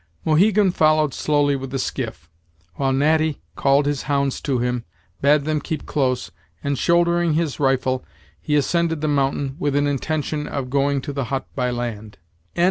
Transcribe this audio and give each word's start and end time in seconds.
Mohegan 0.25 0.71
followed 0.71 1.13
slowly 1.13 1.55
with 1.55 1.69
the 1.69 1.77
skiff, 1.77 2.27
while 2.73 2.91
Natty 2.91 3.39
called 3.55 3.85
his 3.85 4.01
hounds 4.09 4.41
to 4.41 4.57
him, 4.57 4.83
bade 5.21 5.43
them 5.43 5.61
keep 5.61 5.85
close, 5.85 6.31
and, 6.63 6.75
shouldering 6.75 7.33
his 7.35 7.59
rifle, 7.59 8.03
he 8.41 8.55
ascended 8.55 9.01
the 9.01 9.07
mountain, 9.07 9.55
with 9.59 9.75
an 9.75 9.85
intention 9.85 10.47
of 10.47 10.71
going 10.71 11.01
to 11.01 11.13
the 11.13 11.25
hut 11.25 11.45
by 11.53 11.69
land. 11.69 12.17